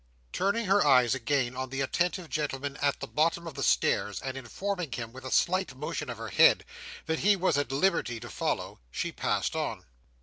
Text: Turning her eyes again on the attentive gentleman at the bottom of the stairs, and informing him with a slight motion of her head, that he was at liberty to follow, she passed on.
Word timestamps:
Turning 0.33 0.65
her 0.65 0.83
eyes 0.83 1.13
again 1.13 1.55
on 1.55 1.69
the 1.69 1.79
attentive 1.79 2.27
gentleman 2.27 2.75
at 2.77 2.99
the 2.99 3.05
bottom 3.07 3.45
of 3.45 3.53
the 3.53 3.61
stairs, 3.61 4.19
and 4.23 4.35
informing 4.35 4.91
him 4.93 5.13
with 5.13 5.23
a 5.23 5.29
slight 5.29 5.75
motion 5.75 6.09
of 6.09 6.17
her 6.17 6.29
head, 6.29 6.65
that 7.05 7.19
he 7.19 7.35
was 7.35 7.55
at 7.55 7.71
liberty 7.71 8.19
to 8.19 8.27
follow, 8.27 8.79
she 8.89 9.11
passed 9.11 9.55
on. 9.55 9.85